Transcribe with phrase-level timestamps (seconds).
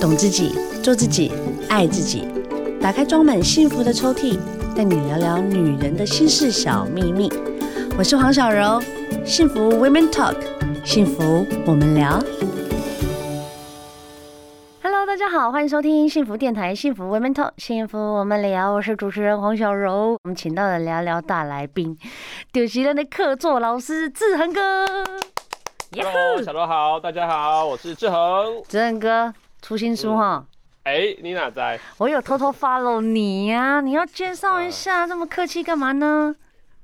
[0.00, 1.30] 懂自己，做自己，
[1.68, 2.26] 爱自己。
[2.80, 4.38] 打开装满幸福的抽屉，
[4.74, 7.30] 带你聊聊女人的心事小秘密。
[7.98, 8.80] 我是黄小柔，
[9.26, 10.36] 幸福 Women Talk，
[10.86, 12.18] 幸福我们聊。
[14.82, 18.72] Hello，大家好，欢迎收听幸福电台幸福 Women Talk，幸福我们聊。
[18.72, 21.98] 我是主持人黄小柔，我们请到了聊聊大来宾，
[22.54, 24.86] 就是咱的客座老师志恒哥。
[25.92, 28.62] Hello，小柔好，大家好，我是志恒。
[28.66, 30.36] 志恒哥出新书哈。
[30.36, 30.46] 嗯
[30.82, 31.78] 哎、欸，你哪在？
[31.98, 33.80] 我有偷偷 follow 你呀、啊！
[33.82, 36.34] 你要介绍一下，这么客气干嘛呢？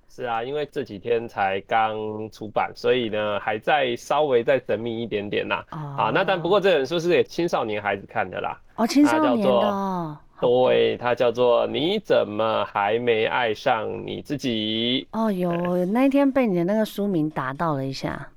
[0.07, 1.97] 是啊，因为这几天才刚
[2.31, 5.65] 出版，所以呢，还在稍微再神秘一点点呐。
[5.71, 8.61] 哦、啊，那但不过这本书是给青少年孩子看的啦。
[8.77, 9.51] 哦，青少年的。
[9.51, 10.17] 哦。
[10.39, 15.09] 对，它叫做《你怎么还没爱上你自己》。
[15.19, 15.51] 哦，有
[15.87, 18.29] 那一天被你的那个书名打到了一下，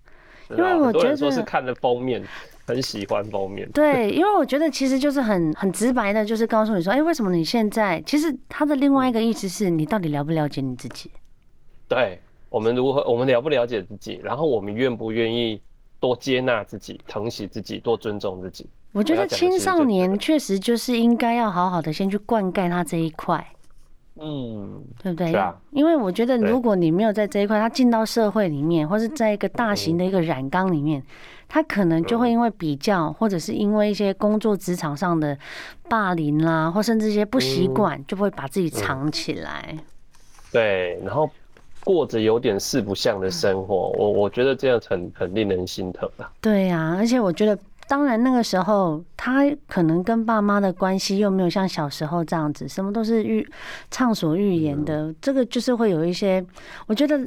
[0.49, 2.23] 因为我觉得说是看的封面。
[2.69, 7.99] 很喜欢封面， 对，因为我觉得其实就是很很直白的，就是告诉你说，哎、欸，为什么你现在？
[8.05, 11.09] 其实他的另外一个意思是你到底了不了解你自己？
[11.87, 15.59] 对，我们如何，我们了不了解自己，然后我们愿不愿意
[15.99, 18.69] 多接纳自己、疼惜自己、多尊重自己？
[18.91, 23.43] 我觉得青少年确实就是应该要好好的先去灌溉他这一块，
[24.21, 25.33] 嗯，对不对？
[25.33, 31.03] 啊、因为我觉得如果你没有在这一块，他进到社会里面，或是在一个大型的一个染缸里面。
[31.49, 35.37] 他可能就会因为比较，或者是因为一些工作职场上的
[35.89, 39.75] 霸凌啦，或甚至一些不习惯，就会把自己藏起来。
[40.51, 41.29] 对，然后
[41.83, 46.31] 过着有点四不像的生活，我我觉得这样很很令人心疼啊。
[46.39, 47.57] 对呀，而且我觉得，
[47.89, 53.45] 当然那个时候他可能跟爸妈的关系又没有像小时候这样子，什么都是欲
[53.91, 56.45] 畅所欲言的，这个就是会有一些，
[56.87, 57.19] 我觉得。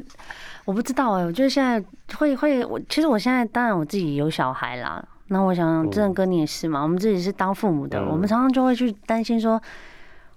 [0.65, 1.85] 我不知道哎、欸，我觉得现在
[2.17, 9.61] 会会我其实我现在当然我自己有小孩啦，那我想志恒哥你也是嘛，我们自己是当父母的，我们常常就会去担心说，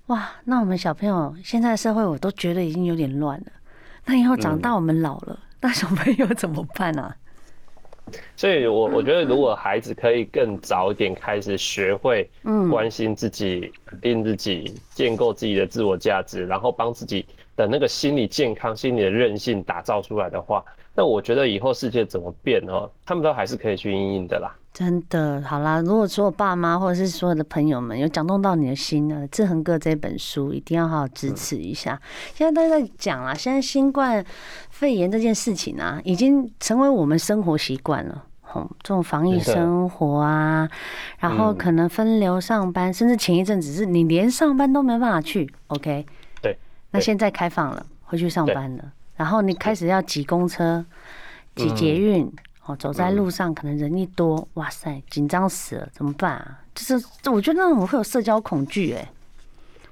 [0.07, 3.45] 哇，那我们小朋友现在社会我都觉得已经有点乱了，
[4.05, 7.15] 那以后长大我们老了，那小朋友怎么办啊？
[8.35, 17.25] 所以我我觉得如果孩子可以更早一点开始学会嗯关心自己、肯定自己、建构自己的自我价值，然后帮自己。
[17.57, 20.61] 的那个心理健康、心理的韧性打造出来的话，
[20.93, 24.53] 那我觉得以后世界怎么变哦，他们都还是可以去应应的啦。
[24.73, 31.93] 真的，好啦，如果所有爸妈或者是所有的朋友们有讲动到你的心呢，志恒哥这本书一定要好好支持一下。
[31.93, 34.25] 嗯、现在大家在讲啦，现在新冠
[34.77, 38.25] 肺炎这件事情啊，已经成为我们生活习惯了。
[38.51, 40.69] 哦，这种防疫生活啊，
[41.17, 45.49] 然后可能分流上班，嗯、甚至前一阵子是你连上班都没办法去。
[45.67, 46.05] OK。
[46.91, 50.85] 那现在开放了，回去上班了，然后你开始要挤公车、
[51.55, 52.29] 挤捷运，
[52.65, 56.59] 哦，走在路上可能人一多，哇塞，紧张死了，怎么办啊？
[56.73, 59.09] 就是我觉得那种会有社交恐惧，哎。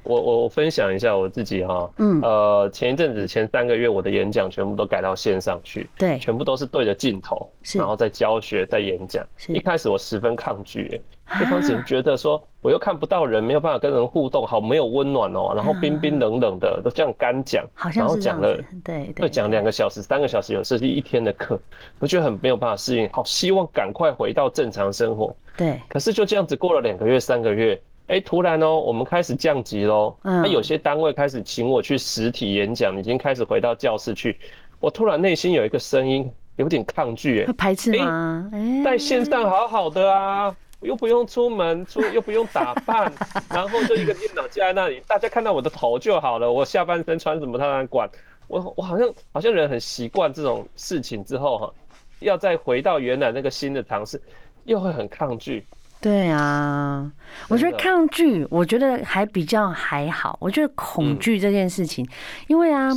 [0.04, 9.26] 我我我分享一下我自己哈，嗯，呃，前一阵子前三个月我的演讲全部都改到线上去，对，全部都是对着镜头，然后在教学在演讲。
[9.48, 11.02] 一开始我十分抗拒，
[11.42, 21.60] 一开始觉得说我又看不到人，没有办法跟人互动，好没有温暖哦，然后冰冰冷冷的都这样干讲，然后讲了，对对，讲两个小时三个小时，有时是一天的课，
[22.00, 27.80] 我觉得很没有办法适应，好希望赶快回到正常生活，对，可是就这样子过了两个月三个月。
[28.08, 30.16] 哎，突然哦，我们开始降级喽。
[30.24, 34.38] 嗯，那有些单位开始请我去实体演讲，已经开始回到教室去。
[34.80, 38.50] 我突然内心有一个声音，有点抗拒，哎，排斥吗？
[38.52, 43.12] 哎，在线上好好的啊，又不用出门，出又不用打扮，
[43.50, 48.10] 然后就一个电脑架在那里，大家看到我的头就好了，我下半身穿什么他哪管？
[48.50, 51.74] 我我好像好像人很习惯这种事情之后哈，
[52.20, 54.22] 要再回到原来那个新的尝试，
[54.66, 55.66] 又会很抗拒。
[56.04, 57.10] 对啊，
[57.48, 60.38] 我觉得抗拒，我觉得还比较还好。
[60.42, 62.06] 我觉得恐惧这件事情，
[62.48, 62.90] 因为啊，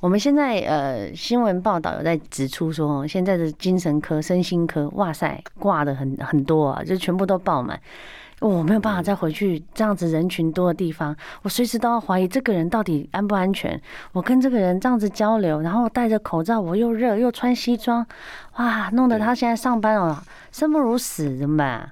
[0.00, 7.78] 我们现在呃新闻报道有在指出说，现在的精神科、身心科，哇塞，挂的很很多啊，就全部都爆满。
[8.40, 13.78] 我没有办法再回去这样子人群多的地方，我随时都要怀疑这个人到底安不安全。
[14.12, 18.06] 我跟这个人这样子交流，然后戴着口罩，我又热又穿西装，
[18.56, 20.16] 哇，弄得他现在上班哦，
[20.50, 21.90] 生不如死，怎么办？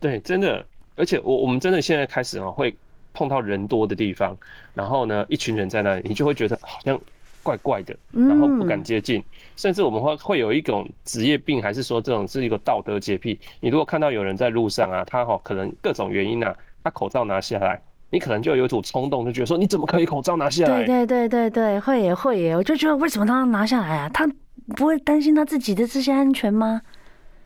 [0.00, 0.64] 对，真的，
[0.96, 2.74] 而且我我们真的现在开始啊，会
[3.12, 4.36] 碰到人多的地方，
[4.74, 7.00] 然后呢，一群人在那里，你就会觉得好像
[7.42, 9.20] 怪怪的，然后不敢接近，
[9.56, 13.38] 甚至我们会会有一种职业病，还是说这种是一个道德洁癖。
[13.58, 16.54] 你如果看到有人在路上啊，他哈可能各种原因啊，
[16.84, 17.80] 他口罩拿下来，
[18.10, 20.84] 你可能就有一种冲动，就觉得说你怎么可以口罩拿下来？
[20.84, 24.08] 对对对对对，会也会耶，我就觉得为什么他要拿下来啊？
[24.10, 24.28] 他
[24.76, 26.80] 不会担心他自己的这些安全吗？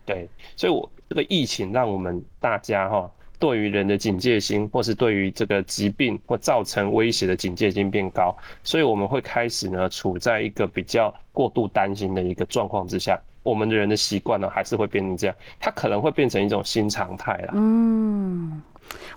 [0.04, 0.86] 对，所以我。
[1.12, 17.52] 这个疫情让我们大家哈对于人的警戒心，或是对于这个疾病或造成威胁的警戒心变高，所以我们会开始呢处在一个比较过度担心的一个状况之下，我们的人的习惯呢还是会变成这样，它可能会变成一种新常态了。
[17.54, 18.62] 嗯。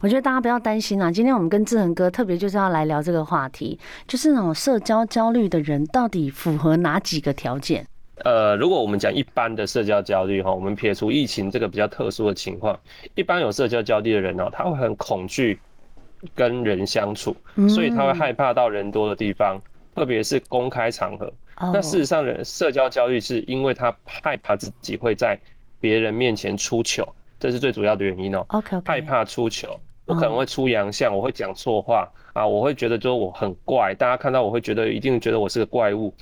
[0.02, 1.10] 我觉得大家不要担心啊！
[1.10, 7.88] 今天我们跟志恒哥特别就是要来聊这个话题，就是那种社交焦虑的人到底符合哪几个条件？
[8.24, 12.80] 呃，如果我们讲一般的社交焦虑哈，我们撇除疫情这个比较特殊的情况，
[13.14, 15.60] 一般有社交焦虑的人呢，他会很恐惧
[16.34, 17.36] 跟人相处，
[17.70, 19.60] 所以他会害怕到人多的地方，
[19.94, 21.32] 特别是公开场合。
[21.74, 25.40] 那事实上，人社交焦虑是因为他害怕自己会在
[25.80, 27.08] 别人面前出糗。
[27.38, 28.46] 这是最主要的原因哦。
[28.50, 36.14] OK，害怕出糗，我可能会出洋相，我会讲错话啊，我会觉得说我很怪，大家看到我会觉得一定觉得我是个怪物，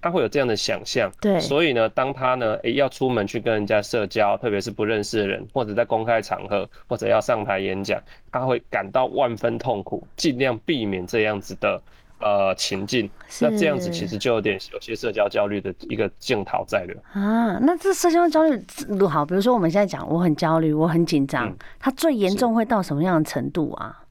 [0.00, 1.10] 他会有这样的想象。
[1.20, 8.00] 对，所以呢，当他呢，诶要出门去跟人家社交，特别是不认识的人，或者在公开场合，或者要上台演讲，
[8.30, 11.80] 他会感到万分痛苦，尽量避免这样子的。
[12.20, 13.08] 呃，情境，
[13.40, 17.56] 那这样子其实就有点有些社交焦虑的一个镜头在了啊。
[17.62, 18.60] 那这社交焦虑
[19.08, 24.02] 好，比如说我们现在讲，我很焦虑，我很紧张，它最严重会到什么样的程度啊？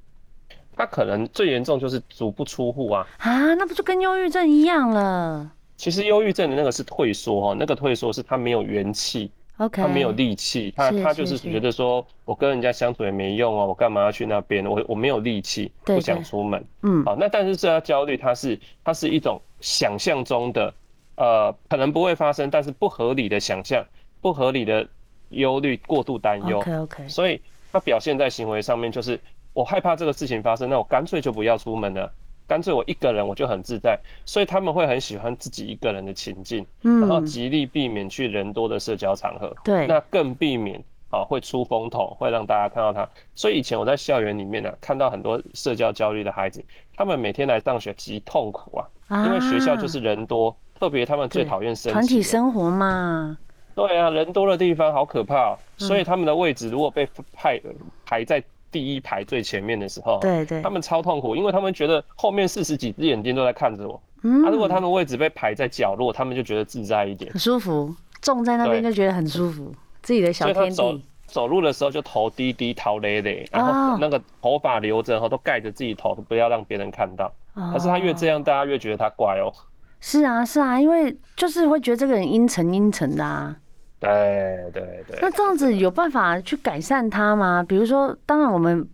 [0.78, 3.06] 他可能最严重就是足不出户啊。
[3.18, 5.52] 啊，那不就跟忧郁症一样了？
[5.78, 9.32] 其实忧郁症的那个是退缩哈，那个退缩是他没有元气。
[9.72, 14.64] 他没有力气，他他就是觉得说，我跟人家相处也没用哦，我干嘛要去那边？
[14.64, 16.64] 我我没有力气，不想出门。
[16.84, 20.72] 嗯，好，那但是这焦虑，它是它是一种想象中的，
[21.16, 23.84] 呃，可能不会发生，但是不合理的想象，
[24.22, 24.88] 不合理的
[25.30, 26.60] 忧虑，过度担忧。
[26.60, 27.42] OK OK，所以
[27.72, 29.20] 它表现在行为上面就是，
[29.54, 32.14] 我害怕这个事情发生，那我干脆就不要出门了。
[32.48, 43.08] 干脆我一个人我就很自在，所以他们会很喜欢自己一个人的情境，嗯，然后极力避免去人多的社交场合，对，那更避免啊会出风头，会让大家看到他。
[43.36, 46.64] 所以以前我在校园里面呢，看到很多社交焦虑的孩子，
[46.96, 53.38] 他们每天来上学极痛苦啊，因为学校就是人多，特别他们最讨厌生团体生活嘛。
[53.76, 57.62] 对啊，人多的地方好可怕，所以他们的位置如果被派
[58.06, 58.42] 排在。
[58.72, 64.02] 第一排最前面的时候，对对，他们超痛苦，因为他们觉得后面四十几只眼睛都在看着我。
[64.24, 69.72] 嗯，啊，如果他们位置被排在角落，他们就觉得自在一点，很舒服，种在那边就觉得很舒服，
[70.02, 70.76] 自己的小天地。
[70.76, 77.32] 走走路的时候就头低低，头累累，然后那个头发留着，然后都盖着自己头，不要让别人看到。
[77.54, 79.52] 可是他越这样，大家越觉得他怪哦。
[80.00, 83.56] 是啊，是啊，因为就是会觉得这个人阴沉阴沉的啊。
[84.00, 87.64] 对对对，那这样子有办法去改善它吗？
[87.68, 88.88] 比如说，当然我们，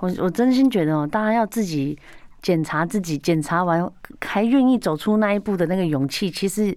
[0.00, 1.98] 我我真心觉得哦，大家要自己
[2.40, 6.76] 检查自己，检查完还愿意走出那一步的那个勇气，其实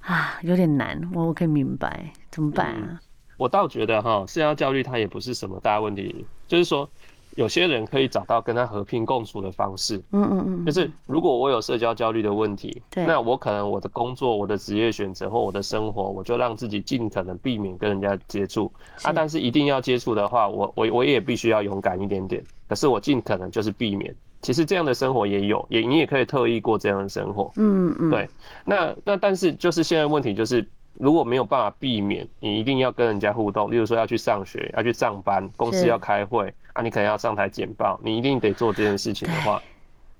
[0.00, 1.00] 啊有点难。
[1.12, 2.88] 我我可以明白，怎么办啊？
[2.90, 2.98] 嗯，
[3.36, 6.88] 我倒觉得哈，社交焦虑它也不是什么大问题，就是说。
[7.36, 18.72] 有些人可以找到跟他和平共处的方式，嗯嗯嗯，就是如果我有社交焦虑的问题，对，那我可能我的工作、我的职业选择或我的生活，我就让自己尽可能避免跟人家接触
[19.02, 19.12] 啊。
[19.12, 22.42] 但是一定要接触的话，我我我也必须要勇敢一点点。
[22.68, 24.12] 可是我尽可能就是避免。
[24.42, 28.28] 其实这样的生活也有，也你也可以特意过这样的生活，嗯嗯，对。
[28.64, 30.66] 那那但是就是现在问题就是。
[30.98, 39.62] 如果没有办法避免，你一定要跟人家互动，例如说要去上学、要去上班、公司要开会啊，你可能要上台简报，你一定得做这件事情的话，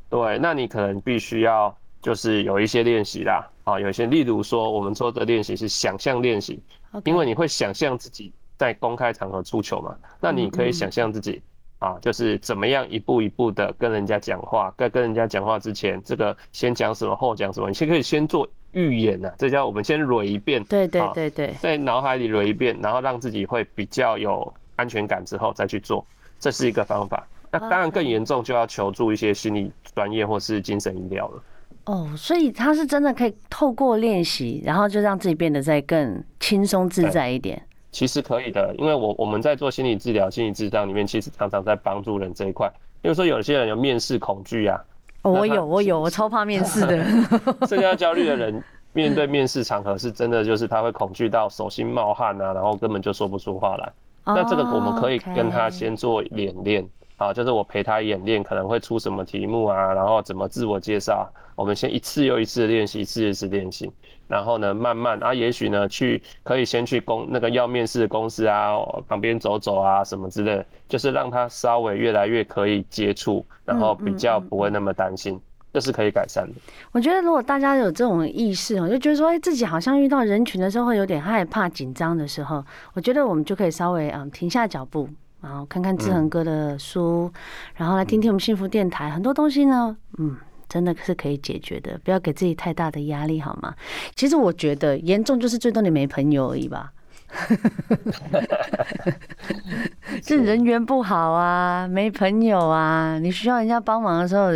[0.08, 6.60] 对，那你可能必须要就是有一些练习啦，啊，有一些，例如说我们说的练习是想象练习，
[7.04, 11.42] 因为你会想象自己在公开场合出糗嘛，那你可以想象自己
[11.78, 18.48] 啊，就是怎么样一步一步的跟人家讲话，在跟人家讲话之前，这个先讲什么，后讲什么，你先可以先做。
[18.72, 26.04] 预演呐，这叫我们先捋一遍，对对对对，在脑海里捋一遍，然后让自己会比较有安全感之后再去做，
[26.38, 27.26] 这是一个方法。
[27.50, 31.42] 那当然更严重就要求助一些心理专业或是精神医疗了。
[31.86, 37.62] 哦，所以他是真的可以透过练习，然后就让自己变得再更轻松自在一点。
[37.92, 42.70] 其实可以的，因为我我们在做心理治疗、心理治疗里面，其实常常在帮助人这一块。
[43.00, 44.82] 比如说有些人有面试恐惧啊。
[45.22, 47.04] 我有，我有，我超怕面试的。
[47.66, 48.62] 社交焦虑的人
[48.92, 53.92] 面对面试场合是真的，就是他会恐惧到手心冒汗啊，然后根本就说不出话来。
[54.24, 63.90] 那这个我们可以跟他先做演练啊，就是我陪他演练可能会出什么题目啊，然后怎么自我介绍，我们先一次又一次的练习，一次一次练习。
[64.28, 68.74] 然后呢，慢慢啊，也许呢，去可以先去公那个要面试的公司啊，
[69.06, 75.40] 旁边走走啊，什么之类的，就是让他稍微越来越可以接触，然后比较不会那么担心，
[75.72, 76.54] 这是可以改善的。
[76.90, 85.08] 我觉得如果大家有这种意识我，就觉得说，哎，自己好像遇到人群的时候会有点害怕、紧张的时候，我觉得我们就可以稍微嗯停下脚步，
[85.40, 87.32] 然后看看志恒哥的书，
[87.74, 90.36] 然后来听听我们幸福电台，很多东西呢，嗯，
[90.68, 93.74] 真的是可以解决的，不要给自己太大的压力，好吗？
[94.16, 96.92] 其实我觉得严重就是最多你没朋友而已吧，
[100.22, 104.50] 这人缘不好啊，没朋友啊，你需要人家帮忙的时候，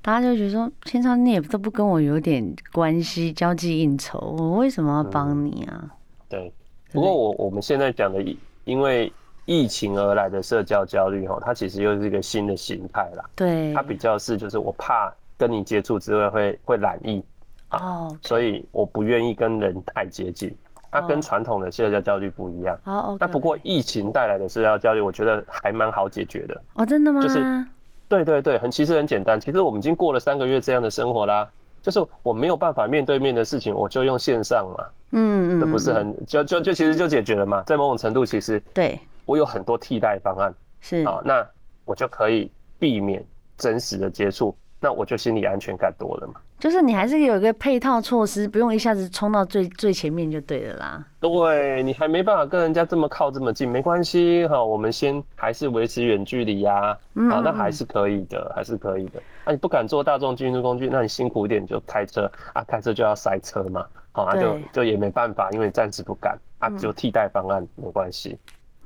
[0.00, 5.80] 大家就觉得说，平常你也都不跟我有点关系，交际应酬，我为什么要帮你啊？
[5.82, 5.90] 嗯、
[6.28, 6.52] 对，
[6.92, 8.24] 不过我我们现在讲的，
[8.64, 9.12] 因为。
[9.48, 13.24] 疫情而来的社交焦虑，哈，它其实又是一个新的形态啦。
[13.34, 17.24] 对，它比较是就是我怕跟你接触之后会会染疫，
[17.70, 20.54] 哦，所以我不愿意跟人太接近。
[20.90, 22.78] 它跟传统的社交焦虑不一样。
[22.84, 26.62] 哦，那不过疫情带来的社交焦虑，我觉得还蛮好解决的。
[26.74, 27.22] 哦，真的吗？
[27.22, 27.64] 就是，
[28.06, 29.40] 对对对，很其实很简单。
[29.40, 31.48] 其实我们已经过了三个月这样的生活啦，
[31.82, 34.84] 就是我没有办法面对面的事情，我就用线上嘛。
[35.12, 37.62] 嗯嗯，这不是很就就就其实就解决了嘛？
[37.66, 38.98] 在某种程度，其实对。
[39.28, 41.46] 我有很多替代方案，是啊，那
[41.84, 43.22] 我就可以避免
[43.58, 46.40] 真实的接触，那我就心理安全感多了嘛。
[46.58, 51.04] 就是你还是有一个配套措施，不用一下子冲到最最前面就对了啦。
[51.20, 56.98] 对，你还没办法跟人家这么靠这么近，没关系哈，我们先还是维持远距离呀，
[57.30, 59.22] 啊，那还是可以的，还是可以的。
[59.44, 68.38] 那你不敢坐大众运输工具，那你辛苦一点就开车啊，开车就要塞车嘛，好，那就就也没办法，因为暂时不敢啊，就替代方案没关系。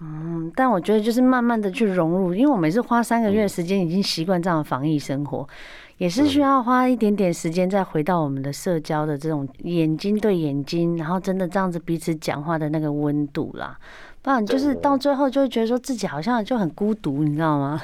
[0.04, 5.46] 嗯，但我觉得就是慢慢的去融入，因为我每次花三个月的时间已经习惯这样的防疫生活，
[5.98, 13.78] 也是需要花一点点时间再回到我们的社交的这种眼睛对眼睛，然后真的这样子彼此讲话的那个温度啦，
[14.22, 17.80] 不然就是到最后就会觉得说自己好像就很孤独，你知道吗？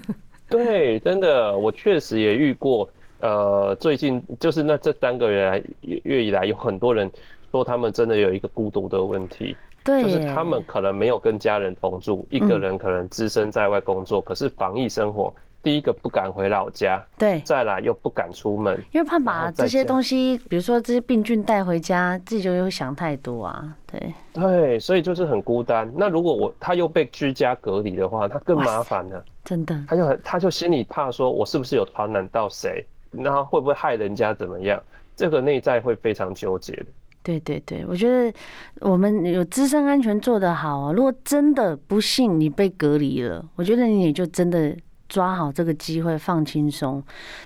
[0.50, 2.86] 对，真的，我确实也遇过，
[3.20, 7.10] 呃，最近就是那这三个月来月以来，有很多人
[7.50, 9.56] 说他们真的有一个孤独的问题。
[9.84, 25.90] 对，就是他们可能没有跟家人同住，一个人可能只身在外工作，可是防疫生活，第一个不敢回老家，对，再来又不敢出门，因为怕把这些东西，比如说这些病菌带回家，自己就又想太多啊，对，对，所以就是很孤单。
[25.96, 34.80] 那如果我他又被居家隔离的话，他更麻烦了，真的，他就很他就心里怕说，我是不是有传染到谁，那会不会害人家怎么样？
[35.14, 36.86] 这个内在会非常纠结的。
[37.22, 38.32] 对对对，我觉得
[38.80, 40.92] 我们有自身安全做得好啊。
[40.92, 44.76] 如果真的不幸你被隔离了，我觉得你也就真的
[45.08, 47.02] 抓好这个机会，放轻松，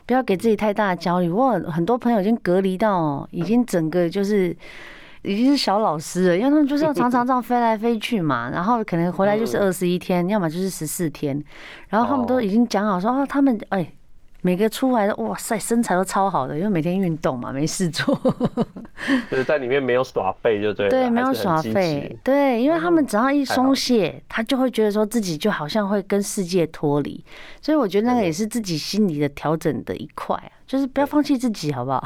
[0.07, 1.29] 不要给自己太大的焦虑。
[1.29, 4.57] 我很多朋友已经隔离到，已经整个就是
[5.23, 11.43] 已经是小老师了，因为他们就是要常常这样飞来飞去嘛，然后可能回来就是二十一天，要么就是十四天，
[11.91, 13.93] 然后他们都已经讲好说啊，他们哎。
[14.47, 18.15] 每个出来的哇塞，身材都超好的，因为每天运动嘛，没事做。
[19.29, 20.89] 就是在里面没有耍废，就对。
[20.89, 22.17] 对，没有耍废。
[22.23, 27.25] 对，因为他们只要一松懈，他就会觉得说自己就好像会跟世界脱离，
[27.61, 30.41] 所以我觉得那个也是自己心理的调整的一块。
[30.67, 32.03] 就是不要放弃自己，好不好？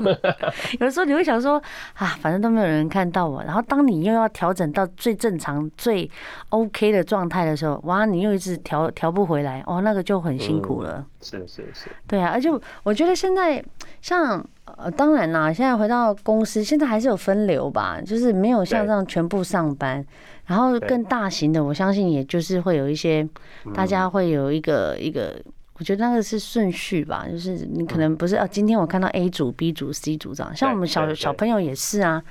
[0.78, 1.60] 有的时候你会想说
[1.94, 3.42] 啊，反正都没有人看到我。
[3.44, 6.08] 然后当你又要调整到最正常、最
[6.50, 11.04] OK 的状态的时候，哇，你又一直调调不回来，哦，那个就很辛苦了。
[11.22, 11.90] 是是是。
[12.06, 12.48] 对啊，而且
[12.82, 13.64] 我觉得现在
[14.02, 14.44] 像
[14.76, 20.04] 呃，当然啦，现在回到公司，现在还是有分流吧，就是没有像这样全部上班。
[20.44, 23.26] 然后更大型的，我相信也就是会有一些，
[23.74, 25.40] 大家会有一个一个。
[25.78, 28.46] 我觉得那个是顺序吧，就是你可能不是啊。
[28.46, 32.22] 今天我看到 A 组、B 组、C 组这样，像我们小小朋友也是啊，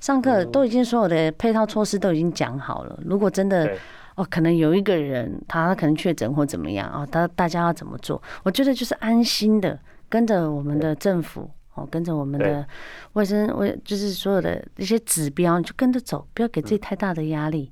[0.00, 2.98] 上课都已经所有的配套措施都已经讲好了。
[3.04, 3.72] 如果真的
[4.16, 8.20] 哦，可能有一个人他可能确诊或怎么样啊，他大家要怎么做？
[8.42, 12.66] 我觉得就是安心的跟着我们的政府哦，跟着我们的
[13.12, 17.70] 卫生卫，就是所有的一些指标，你就跟着走，不要给自己太大的压力。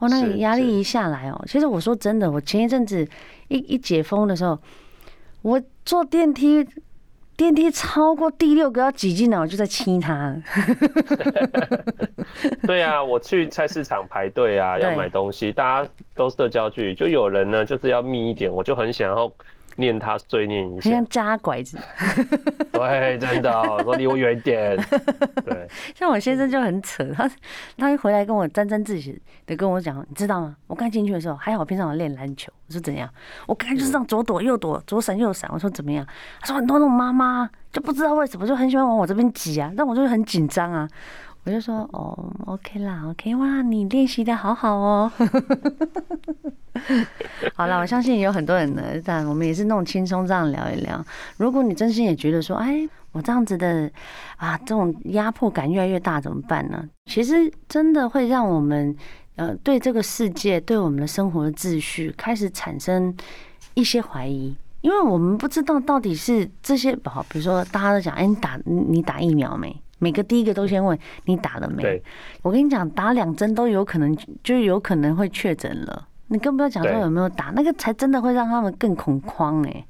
[0.00, 3.06] 哦，那个压力一下来哦，其实我说真的，我前一阵子
[3.48, 4.58] 一一解封的时候，
[5.42, 6.66] 我坐电梯，
[7.36, 10.36] 电梯超过第六个要挤进来，我就在亲他。
[12.66, 19.30] 对啊，我去菜市场排队啊，要买东西，大家都社交距离，就有人呢就是要密一点，我就很想要。
[19.76, 21.78] 念他碎念一下，像扎拐子。
[22.72, 23.50] 对，真的，
[23.82, 24.76] 说离我远一点。
[25.44, 27.30] 对，像我先生就很扯，他
[27.76, 30.56] 他一回来跟我沾沾自喜的跟我讲，你知道吗？
[30.66, 32.52] 我刚进去的时候，还好平常我练篮球。
[32.68, 33.08] 我说怎样？
[33.46, 35.50] 我刚才就是这样左躲右躲，左闪右闪。
[35.52, 36.06] 我说怎么样？
[36.40, 40.88] 他说很多那种妈妈就不知道为什么就很喜欢往我这边挤啊，但我就很紧张啊。
[41.44, 45.10] 我就说哦，OK 啦，OK，哇，你练习的好好哦。
[47.54, 51.02] 好了，我相信有很多人呢，但我们也是那种轻松这样聊一聊。
[51.38, 53.90] 如果你真心也觉得说，哎，我这样子的
[54.36, 56.86] 啊，这种压迫感越来越大，怎么办呢？
[57.06, 58.94] 其实真的会让我们
[59.36, 63.14] 呃，对这个世界，对我们的生活的秩序开始产生
[63.74, 69.74] 一些怀疑，因为我们不知道到底是这些，好，比如说大家都讲，哎，你打你打疫苗没？
[70.00, 71.82] 每个第一个都先问你打了没？
[71.82, 72.02] 对
[72.42, 76.08] 我跟你讲，打两针都有可能，就有可能会确诊了。
[76.26, 79.84] 你更不要讲说有没有打，那个才真的会让他们更恐慌哎。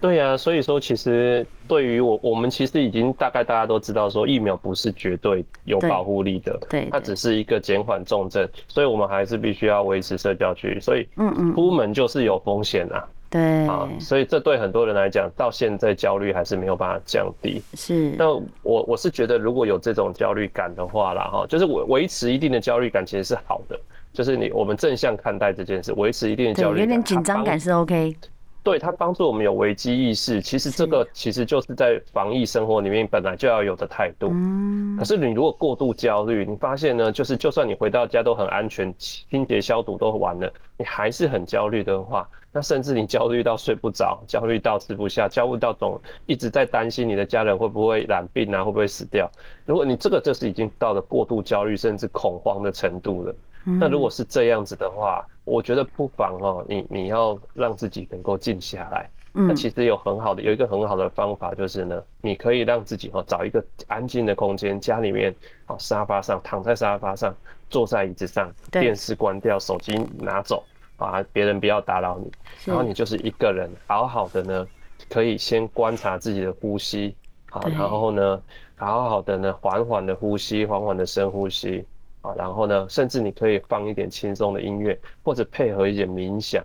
[0.00, 10.80] 对呀、啊，所以说其实对于我，我们其实已经大概大家都知道说疫苗不是绝对有保护力的，对，它只是一个减缓重症，所以我们还是必须要维持社交距离。
[10.80, 13.06] 所以，嗯嗯，出门就是有风险啊。
[13.30, 17.62] 对啊，所以这对很多人来讲，到现在焦虑还是没有办法降低。
[17.74, 23.78] 是，那我我是觉得，如果有这种焦虑感的话啦，哈，就是维维持一定的焦虑感其实是好的，
[24.12, 28.16] 就是你我们正向看待这件事，维持一定的焦虑感，有点紧张感是 OK。
[28.62, 34.28] 对，它帮助我们有危机意识，其实这个其实就是在防疫生活里面本来就要有的态度。
[34.30, 34.96] 嗯。
[34.98, 49.30] 可是你如果过度焦虑，你发现呢，就是就算你回到家都很安全，清洁消毒都完了，你还是很焦虑的话，那甚至你焦虑到睡不着，焦虑到吃不下，焦虑到总一直在担心你的家人会不会染病啊，会不会死掉。
[49.64, 53.34] 如果你这个就是已经到了过度焦虑甚至恐慌的程度了。
[53.64, 59.08] 那如果是这样子的话，我觉得不妨哦，你你要让自己能够静下来。
[59.32, 65.32] 那其实有很好的有一个很好的方法，就是呢，你可以让自己哦找一个安静的空间，家里面
[65.68, 67.32] 哦沙发上躺在沙发上，
[67.68, 70.64] 坐在椅子上，电视关掉，手机拿走
[70.96, 72.32] 啊，别人不要打扰你，
[72.64, 74.66] 然后你就是一个人，好好的呢，
[75.08, 77.14] 可以先观察自己的呼吸，
[77.50, 78.42] 好，然后呢，
[78.74, 81.86] 好好的呢，缓缓的呼吸，缓缓的深呼吸。
[82.22, 86.62] 啊，然后呢，甚至你可以放一点轻松的音乐，或者配合一点冥想，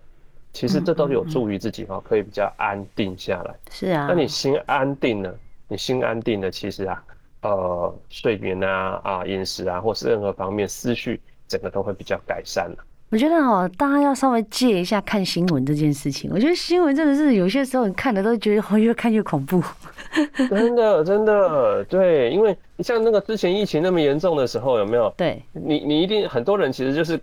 [0.53, 3.55] 其实这都有助于自己哈，可以比较安定下来。
[3.69, 5.33] 是啊，那你心安定了，
[5.67, 7.03] 你心安定了，其实啊，
[7.41, 12.85] 呃，睡眠啊，啊，饮食啊，或是任何方面思绪，整个都会比较改善了。
[13.15, 16.29] 我觉得哦，大家要稍微戒一下看新闻这件事情。
[16.33, 19.63] 我觉得新闻真的是有些时候你看的都觉得越看越恐怖。
[20.49, 25.09] 真的，真的，对，因为像那个之前疫情那么严重的时候，有没有？
[25.15, 27.17] 对，你你一定很多人其实就是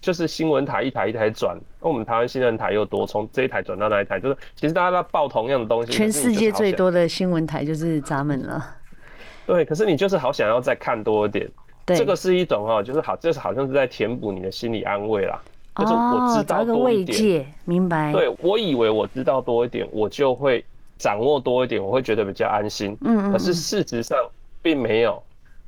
[0.00, 5.90] 就是新闻台一台一台转，那我们台湾新闻台又多，从这一台转到那一台，就是其实大家都报同样的东西。
[5.90, 8.64] 全世界最多的新闻台就是咱们了。
[9.44, 11.50] 对，可是你就是好想要再看多一点。
[11.86, 15.40] 对这个是一种哦，就是好，这是好像是在填补你的心理安慰啦。
[15.76, 18.10] 就是我知道多一点，哦、慰藉明白？
[18.12, 20.64] 对，我以为我知道多一点，我就会
[20.98, 22.96] 掌握多一点，我会觉得比较安心。
[23.02, 24.18] 嗯，嗯，可是事实上
[24.62, 25.22] 并没有。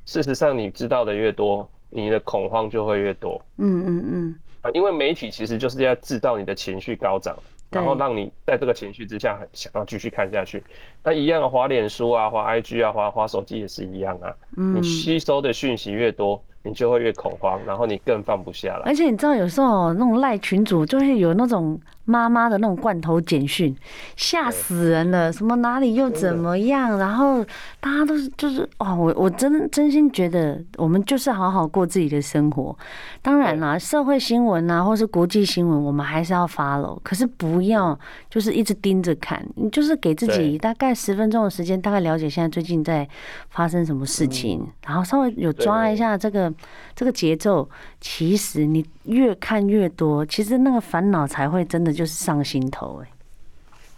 [0.07, 3.39] 事实上，你知道的越多，你的恐慌就会越多。
[3.59, 4.35] 嗯嗯嗯。
[4.63, 7.37] 啊，因为媒体其实就是要制造你的情绪高涨。
[7.71, 10.63] 然后让你在这个情绪之下很想要继续看下去，
[11.05, 14.35] 那一样的滑脸书啊，滑 IG 啊，滑滑手机也是一样啊。
[14.57, 18.83] 嗯，你吸收的讯息越多，你就会越恐慌，然后你更放不下了。
[18.87, 21.79] 而且你知道，有时候那种赖群主就会有那种。
[22.09, 23.77] 妈妈的那种罐头简讯，
[24.17, 25.31] 吓死人了！
[25.31, 26.99] 什么哪里又怎么样？
[26.99, 27.45] 然后
[27.81, 32.75] 大家都是就是哦，我我真真心觉得，我们就是好好过自己的生活。
[33.21, 37.99] 当然啦，社会新闻啊，或是国际新闻，我们还是要 follow，可是不要
[38.31, 39.47] 就是一直盯着看。
[39.57, 43.07] 你就是给自己大概十分钟的时间，大概了解现在最近在
[43.51, 46.51] 发生什么事情，然后稍微有抓一下这个
[46.97, 47.69] 这个节奏。
[48.01, 51.98] 其实你越看越多，其实那个烦恼才会真的。
[51.99, 53.09] 就是上心头哎，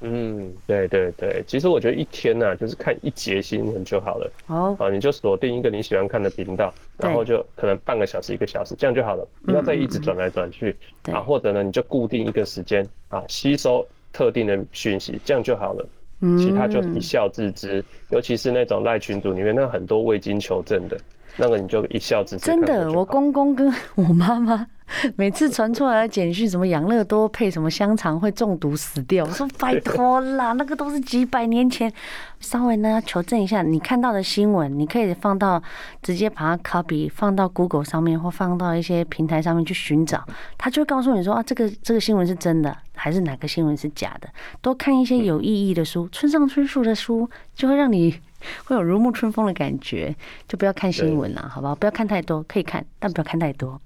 [0.01, 4.33] 嗯，对对对，其实我觉得一天呢、啊，就是看一节新闻就好了。
[4.47, 10.75] 哦，啊，你就锁定一个你喜欢看的频道，然后就可能半个小时、一个小时这样就好了，不要再一直转来转去。
[11.13, 15.87] 啊，或者呢，你就固定一个时间啊，吸收特定的讯息，这样就好了。
[16.23, 20.99] 嗯，其他就一笑置之，尤其是那种赖群组里面那很多未经求证的，
[21.37, 22.47] 那个你就一笑置之。
[22.47, 24.67] 真的，我公公跟我妈妈。
[25.15, 31.93] 每次传出来的简讯，什么养乐多配什么香肠会中毒死掉，我说 拜托啦，那个都是几百年前。
[32.41, 35.63] 稍微呢求证一下，你看到的新闻，你可以放到
[36.03, 40.27] 直接把它 copy 放到 Google 上面，或放到一些平台上面去寻找，
[40.59, 44.29] 他就会告诉你说啊，这个这个新闻是真的，还是哪个新闻是假的。
[44.61, 48.19] 多看一些有意义的书，村上春树的书，就会让你
[48.65, 50.15] 会有如沐春风的感觉。
[50.49, 51.75] 就不要看新闻了，好不好？
[51.75, 53.81] 不要看太多，可以看，但不要看太多。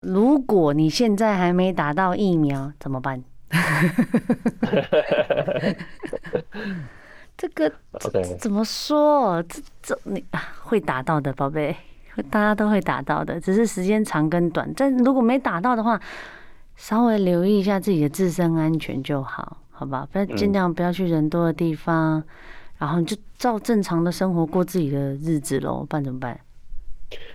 [0.00, 3.22] 如果你现在还没打到疫苗，怎么办？
[7.36, 7.72] 这个
[8.38, 9.42] 怎么说？
[9.44, 10.24] 这这你
[10.64, 11.74] 会打到的，宝贝，
[12.30, 14.72] 大家都会打到的，只是时间长跟短。
[14.76, 16.00] 但如果没打到的话，
[16.76, 20.06] 稍微留意一下自己的自身安全就好，好吧？
[20.12, 22.22] 不要尽量不要去人多的地方，
[22.78, 26.38] 然后你就照正常的生活过自己的日子喽，不然怎么办？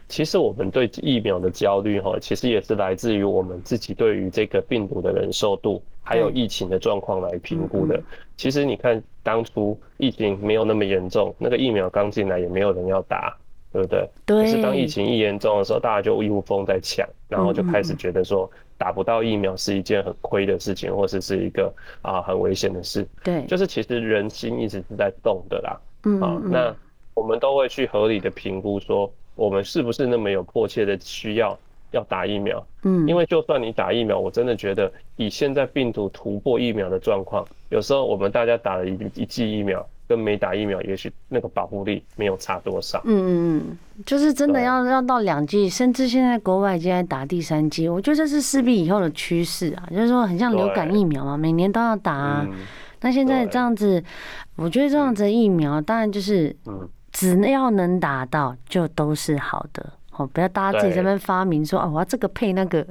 [0.08, 8.02] 其实我们对疫苗的焦虑哈，其实也是来自于我们自己对于这个病毒的忍受度，还有疫情的状况来评估的。
[8.36, 13.38] 其实你看，当初疫情没有那么严重，那个疫苗刚进来也没有人要打，
[13.72, 14.10] 对不对？
[14.26, 14.44] 对。
[14.44, 18.50] 可是当疫情一严重的时候，大家就一窝蜂在抢，然后就开始觉得说
[18.80, 23.08] 打不到疫苗是一件很亏的事情，或者是一个啊很危险的事。
[23.24, 23.46] 对。
[23.46, 25.80] 就是其实人心一直是在动的啦。
[26.06, 26.20] 嗯。
[26.20, 26.76] 啊，那
[27.14, 29.12] 我们都会去合理的评估说。
[29.36, 31.58] 我们是不是那么有迫切的需要
[31.92, 32.62] 要打疫苗？
[32.84, 43.00] 嗯，因为就算你打疫苗，我真的觉得以现在病毒突破疫苗的状况，有时候我们大家打了一一剂疫苗，跟没打疫苗，也许那个保护力没有差多少。
[43.06, 49.88] 嗯嗯嗯，就是真的要要到两剂，甚至现在国外已经在打第三剂，我觉得这是势必以后的趋势啊。
[49.92, 52.48] 就是说，很像流感疫苗嘛，每年都要打啊。
[53.02, 54.04] 那现在这样子，
[54.56, 56.90] 我觉得这样子疫苗，当然就是嗯。
[57.12, 59.84] 只要能打到，就都是好的。
[60.16, 62.86] 哦，不要大家自己在那边发明说，啊，我要这个配那个。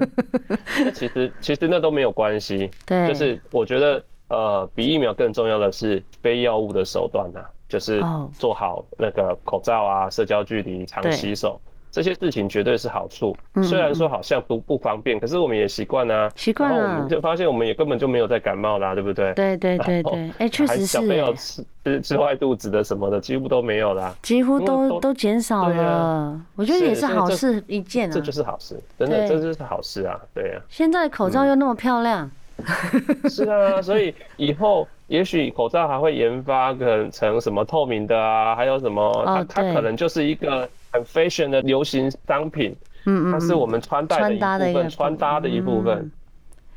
[0.82, 2.70] 那其实其实那都没有关系。
[2.86, 4.02] 对，就是我觉得，
[4.34, 8.02] 呃，比疫苗更重要的是非药物的手段呐，就是
[8.36, 11.60] 做好那个口罩啊，社交距离，常洗手。
[11.92, 19.32] 这些事情绝对是好处，虽然说好像不不方便，可是我们也习惯啊，习惯了，我们就发现我们也根本就没有在感冒啦，对不对？
[19.34, 20.86] 对对对对，哎，确实是。
[20.86, 26.36] 小朋友吃吃吃坏肚子的什么的，几乎都没有啦，几乎都都减少了。
[26.56, 30.60] 我觉得也是好事一件啊，这就是好事，真的，这就是好事啊，对啊。
[30.68, 32.28] 现在口罩又那么漂亮，
[33.28, 36.74] 是啊，所以以后也许口罩还会研发
[37.10, 40.68] 成什么透明的啊，还有什么，它它可能就是一个。
[40.94, 42.72] 很 fashion 的流行商品，
[43.04, 46.08] 嗯嗯，它是我们穿戴的一部分，穿搭的一部分。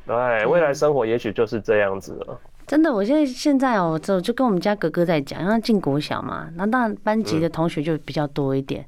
[0.07, 2.39] 对，未来生活也许就是这样子了。
[2.65, 8.83] 真的，我现在现在哦，就就跟我们家哥哥在讲，因为他进国小嘛，那当然班级的同学就比较多一点。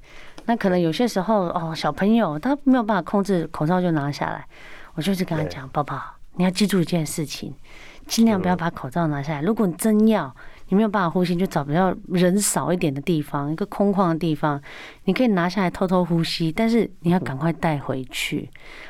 [0.47, 4.43] 那可能有些时候哦，小朋友他没有办法控制，口罩就拿下来。
[4.95, 6.01] 我就是跟他讲，宝宝，
[6.35, 7.53] 你要记住一件事情，
[8.07, 9.41] 尽量不要把口罩拿下来。
[9.41, 10.35] 如果你真要。
[10.71, 14.61] 你没有办法呼吸，就找比较人少一点的地方，一个空旷的地方，
[15.05, 18.47] 你可以拿下来偷偷呼吸，但是你要赶快带回去，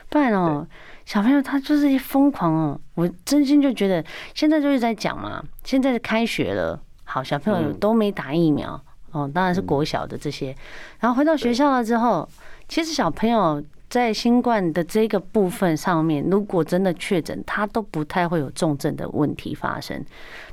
[0.09, 0.67] 不然哦，
[1.05, 2.77] 小朋友他就是一疯狂哦。
[2.95, 4.03] 我真心就觉得，
[4.35, 8.73] 现在就是在讲嘛，现在是开学了，好，小朋友都没打疫苗
[9.11, 10.53] 哦，当然是国小的这些，
[10.99, 12.27] 然后回到学校了之后，
[12.67, 13.63] 其实小朋友。
[13.89, 20.05] 在新冠的这个部分上面，如果真的确诊，他都不太会有重症的问题发生，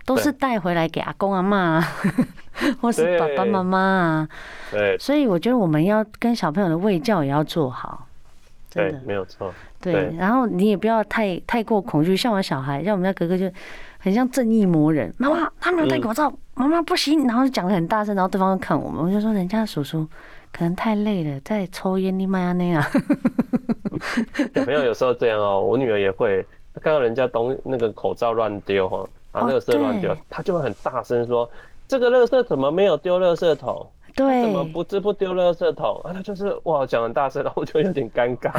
[0.06, 1.88] 都是带回来给阿公阿妈啊，
[2.80, 4.28] 或是爸爸妈妈啊。
[4.70, 8.06] 对，所以我觉得我们要跟小朋友的卫教也要做好，
[8.70, 9.52] 真的没有错。
[9.82, 13.52] 对，然后你也不要太太过恐惧，像我小孩，像我们家哥哥就
[13.98, 20.08] 很像正义魔人，妈妈他没有戴口罩，妈妈不行，然后就讲的很大声，然后对方就看我们，我就说人家叔叔。
[20.52, 22.82] 可能太累了，在抽烟你妈呀那样。
[24.54, 26.44] 小朋友有时候这样哦， 我女儿也会，
[26.82, 31.48] 看到人家东那个口罩乱丢哈，啊，垃圾乱丢，她就会很大声说
[31.88, 33.86] ：“这个垃圾怎么没有丢垃圾桶？
[34.14, 38.52] 对，怎么不知不丢垃圾桶？”啊，她就是哇，讲很大声，然后我就有点尴尬。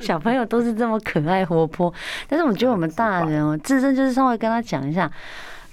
[0.00, 1.92] 小朋友都是这么可爱活泼，
[2.28, 5.10] 但是我觉得我们大人哦，自身就是稍微跟他讲一下。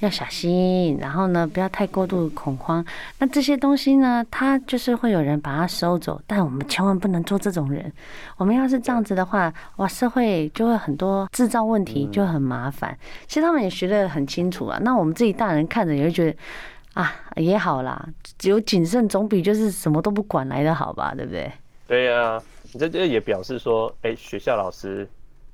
[0.02, 2.84] 要小心，然后呢，不要太过度恐慌。
[3.20, 7.92] 那这些东西呢，它就是会有人把它收走，但我们千万不能做这种人。
[8.38, 12.98] 我们要是这样子的话，哇，社会就会很多制造问题，就很麻烦。
[13.28, 14.80] 其实他们也学得很清楚啊。
[14.82, 16.38] 那我们自己大人看着也会觉得，
[16.96, 18.08] 啊，也好啦，
[18.40, 21.52] 只有谨慎总比就是什么都不管来的好吧，对不对？
[21.88, 25.08] 对呀、啊，你这这也表示说，哎，学校老师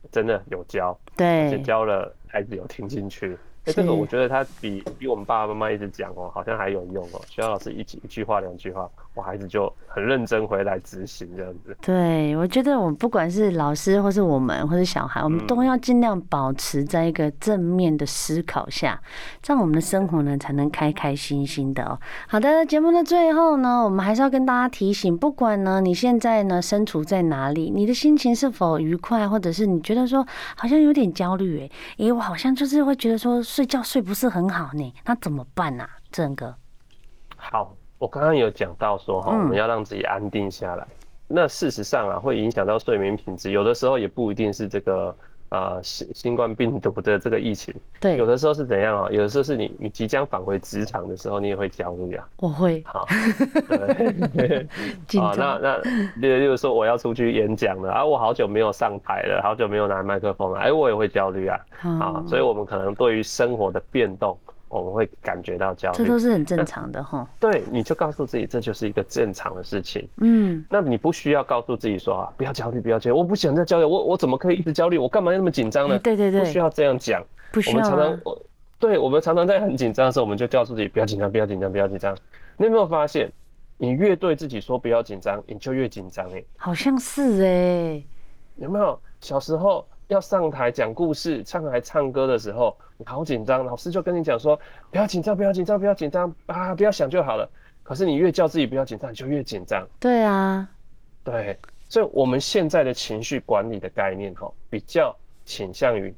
[0.10, 3.38] 真的有教，对，而且教了，孩子有听进去。
[3.68, 7.22] 哎，这个我觉得他比比我们爸爸妈妈一直讲哦，好像还有用哦。
[7.30, 11.76] 学校老师一句一句话两句话，我孩子就很认真回来执行这样子。
[11.82, 19.00] 对，我觉得我们不管是老师或是我们或是小孩，我们都要尽量保持在一个正面的思考下，
[19.42, 22.00] 这样我们的生活呢才能开开心心的哦。
[22.28, 30.26] 好的，节目的最后呢，我们还是要跟大家提醒，不管呢你现在呢身处在哪里，你的心情是否愉快，或者是你觉得说
[30.56, 33.44] 好像有点焦虑，哎，哎，我好像就是会觉得说。
[33.58, 35.84] 睡觉睡不是很好呢，那怎么办呢？
[35.84, 35.90] 啊？
[36.12, 36.54] 正哥，
[37.36, 40.84] 好，我刚刚有讲到说哈，我们要让自己安定下来。
[40.84, 40.94] 嗯、
[41.30, 45.18] 那事实上啊，会影响到睡眠品质，有的时候也不一定是这个。
[45.50, 49.10] 啊，新、呃、新冠病毒的这个疫情，对，有的时候是怎样啊？
[49.12, 52.28] 有的时候是你你即将返回职场的时候，你也会焦虑啊。
[52.38, 52.84] 我会。
[52.86, 53.06] 好。
[54.34, 54.68] 对。
[55.20, 55.78] 啊，那那
[56.18, 61.60] 例如例如说我要出去演讲了啊，我好久没有上台了，好久没有拿麦克风了，哎，我也会焦虑啊。
[61.82, 64.38] 啊，所以我们可能对于生活的变动
[64.70, 67.28] 我们会感觉到焦虑，这都是很正常的哈。
[67.40, 70.08] 对，你就告诉自己，这就是一个正常的事情。
[70.18, 74.98] 嗯，那你不需要告诉自己说啊，不要焦虑，不要焦虑，我不想再焦虑，我我怎么可以一直焦虑？
[74.98, 75.98] 我干嘛要那么紧张呢？
[76.00, 77.24] 对对对，不需要这样讲。
[77.52, 77.78] 不需要。
[77.78, 78.38] 我们常常，
[78.80, 82.16] 对，我们常常在很紧张的时候，我们就告诉自己不要紧张，不要紧张，不要紧张。
[82.58, 83.32] 你有没有发现，
[83.78, 86.44] 你越对自己说不要紧张，你就越紧张哎？
[86.58, 88.04] 好像是哎，
[88.58, 89.00] 有没有？
[89.22, 94.58] 小时候要上台讲故事、上台唱歌的时候，你好紧张，老师就跟你讲说
[94.90, 97.50] 不要紧张，不要紧张，不要紧张啊，不要想就好了。
[97.84, 99.86] 可是你越叫自己不要紧张，你就越紧张。
[100.00, 100.68] 对啊，
[101.24, 101.58] 对，
[101.90, 106.14] 所以我们现在的情绪管理的概念哈，比较倾向于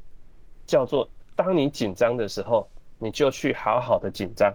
[0.67, 4.53] 叫做，当你紧张的时候，你就去好好的紧张，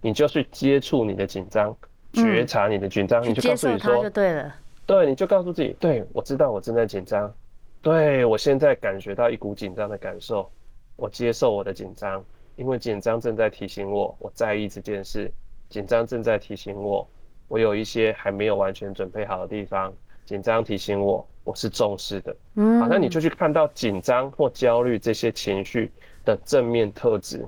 [0.00, 1.76] 你就去接触你的紧张，
[2.12, 4.54] 觉察你的紧张，嗯，你就告诉自己说，就对了，
[4.86, 7.32] 对，你就告诉自己，对，我知道我正在紧张。
[7.88, 10.50] 对，我现在感觉到一股紧张的感受，
[10.94, 12.22] 我接受我的紧张，
[12.56, 15.32] 因为紧张正在提醒我我在意这件事，
[15.70, 17.08] 紧张正在提醒我
[17.48, 19.90] 我有一些还没有完全准备好的地方，
[20.26, 22.36] 紧张提醒我我是重视的。
[22.56, 25.90] 嗯，好，那你就去看到紧张或焦虑这些情绪
[26.26, 27.42] 的正面特质。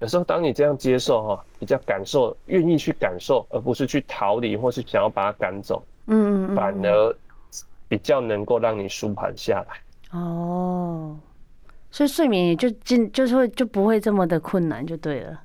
[0.00, 5.84] 有时候当你这样接受哈，比较感受，愿意去感受，而不是去逃离或是想要把它赶走。
[6.06, 7.14] 嗯嗯，反而。
[7.92, 10.18] 比较能够让你舒缓下来。
[10.18, 11.14] 哦，
[11.90, 15.38] 所以睡眠也就进就是会就不会这么的困难就对了，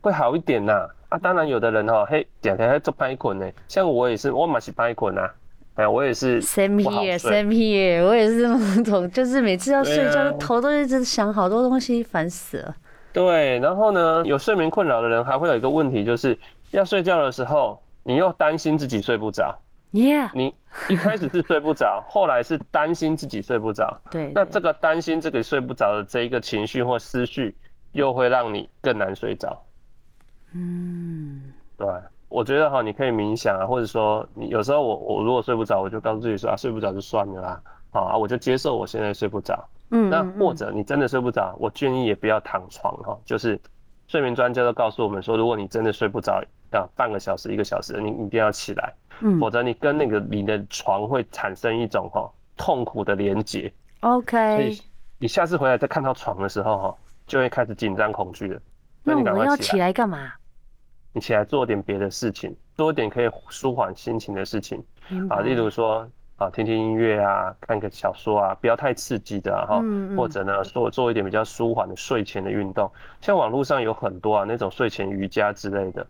[0.00, 0.72] 会好一点呐。
[1.10, 1.16] 啊！
[1.18, 5.30] 当然有的人哈嘿，点天还做拍困呢，像我也是，我嘛是拍困呐，
[5.76, 12.74] 哎，我也是 same here same here，我也是这么种， 就是每次要睡觉，啊、头都一直想好多东西，烦死了。
[13.12, 16.36] 对，然后呢，有睡眠困扰的人还会有一个问题，就是
[16.72, 19.56] 要睡觉的时候，你又担心自己睡不着。
[19.90, 20.54] 你
[20.88, 23.98] 一开始是睡不着， 后来是担心自己睡不着。
[24.10, 27.56] 对，那这个担心这个睡不着的这一个情绪或思绪，
[27.92, 29.62] 又会让你更难睡着。
[30.52, 31.86] 嗯，对，
[32.28, 39.68] 我觉得哈，你可以冥想啊，或者说你有时候我我如果睡不着，我就告诉自己说啊，睡不着就算了啦，好啊，我就接受我现在睡不着。
[39.90, 43.58] 嗯，那或者你真的睡不着，我建议也不要躺床哈，就是
[44.08, 48.92] 睡眠专家都告诉我们说，如果你真的睡不着，啊，半个小时一个小时，你一定要起来。
[49.20, 53.72] 嗯，否则你跟那个你的床会产生一种哈痛苦的连结。
[54.00, 54.82] OK，所以
[55.18, 58.60] 你下次回来再看到床的时候哈，就会开始紧张恐惧了。
[59.02, 60.32] 那你赶快要起来干嘛？
[61.12, 64.84] 你起来做点别的事情，做一点可以舒缓心情的事情
[65.30, 69.82] 啊，例如说啊，听听音乐啊，看个小说啊，不要太刺激的哈。
[70.14, 76.06] 或者呢，做做一点比较舒缓的睡前的运动，像网络上有很多啊那种睡前瑜伽之类的。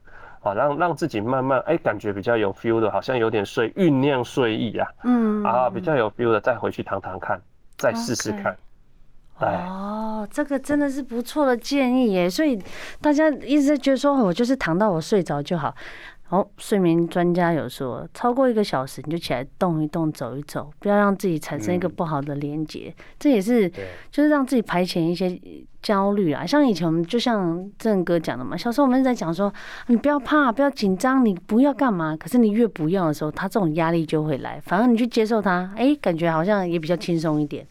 [0.47, 7.41] 好，让让自己慢慢哎、欸，感觉比较有 feel 的，好像有点睡酝酿睡意啊，嗯啊，比较有 feel 的，再回去躺躺看，
[7.77, 8.57] 再试试看。
[9.41, 9.69] Okay.
[9.69, 12.63] 哦，这个真的是不错的建议耶，所以
[13.01, 15.75] 大家一直觉得说，我就是躺到我睡着就好。
[16.29, 22.93] 哦，睡眠专家有说，超过一个小时你就起来动一动、走一走，不要让自己产生一个不好的连结。
[22.99, 23.71] 嗯、这也是，
[24.11, 25.41] 就是让自己排遣一些
[25.81, 26.45] 焦虑啊。
[26.45, 29.53] 像以前我们就像正哥讲的嘛，小时候我们在讲说，
[29.87, 32.17] 你不要怕，不要紧张，你不要干嘛。
[32.17, 34.61] 可是你越不要的时候，他这种压力就会来。
[34.61, 37.65] 反而你去接受他，哎、欸，感觉好像也比较轻松一点。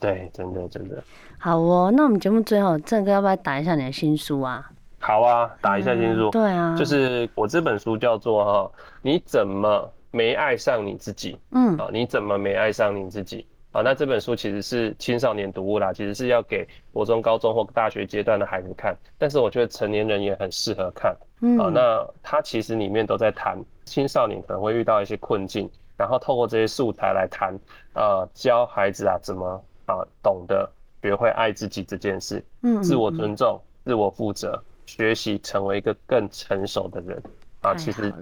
[0.00, 1.04] 对，真的真的。
[1.36, 4.70] 好哦，那我们节目最后，正哥要不要打一下你的新书啊？
[5.06, 6.28] 好啊，打一下新书。
[6.28, 6.30] 嗯。
[6.30, 11.38] 对啊，就是我这本书叫做哈，你怎么没爱上你自己？
[11.50, 13.46] 嗯，啊，你怎么没爱上你自己？
[13.72, 21.14] 啊，那这本书其实是青少年读物啦，其实是要给国中、高中或大学阶段的孩子看，但是我觉得成年人也很适合看。
[21.42, 27.58] 嗯，啊，那它其实里面都在谈青少年可能会遇到一些困境，然后透过这些素材来谈，
[27.92, 30.66] 呃，教孩子啊怎么啊懂得
[31.02, 34.58] 学会爱自己这件事，嗯，自我尊重、自我负责。
[34.86, 37.22] 学习成为一个更成熟的人
[37.60, 38.12] 啊，其实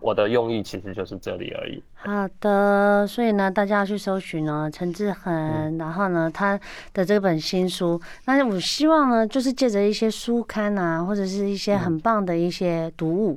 [0.00, 1.82] 我的用意其实就是这里而已。
[1.94, 6.58] 好的，所以呢，大家要去搜寻呢，陈志恒，嗯、然后呢，他
[6.92, 8.00] 的这本新书。
[8.26, 13.32] 那我希望呢，就是借着一些书刊啊，或者是一些很棒的一些读物，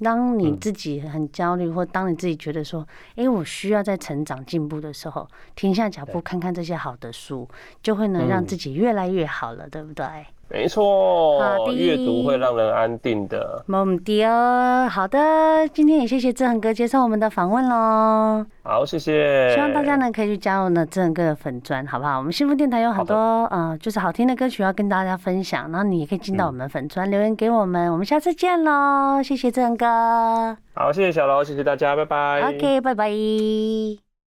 [0.00, 7.48] 嗯、当你自己很焦虑，或当你自己觉得说，哎、欸，我需要在成长进步的时候，停下脚步看看这些好的书，
[7.82, 10.04] 就会能让自己越来越好了，嗯、对不对？
[10.48, 13.64] 没错，阅读会让人安定的。
[13.66, 14.88] 没问题哦。
[14.88, 15.18] 好的，
[15.72, 18.46] 今天也谢谢志恒哥接受我们的访问喽。
[18.62, 19.52] 好，谢谢。
[19.54, 22.18] 希望大家呢可以去加入呢志恒哥的粉专，好不好？
[22.18, 27.90] 我们幸福电台有很多呃，就是好听的歌曲要跟大家分享，然后你也可以进到我们粉专留言给我们。
[27.90, 30.56] 我们下次见喽，谢谢志恒哥。
[30.74, 32.42] 好，谢谢小楼，谢谢大家，拜拜。
[32.54, 34.05] OK，拜拜。